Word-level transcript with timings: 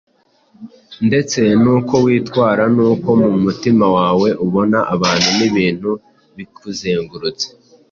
ndetse 1.07 1.39
n’uko 1.63 1.93
witwara, 2.05 2.63
n’uko 2.75 3.09
mu 3.21 3.29
mutima 3.43 3.85
wawe 3.97 4.29
ubona 4.45 4.79
abantu 4.95 5.29
n’ibintu 5.37 5.89
bikuzengurutse. 6.35 7.47